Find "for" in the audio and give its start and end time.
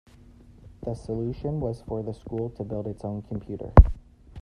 1.83-2.01